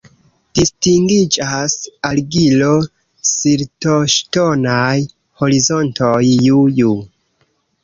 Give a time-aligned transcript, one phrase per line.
[0.59, 1.75] Distingiĝas
[2.11, 4.97] argilo-siltoŝtonaj
[5.43, 6.93] horizontoj Ju-Ju.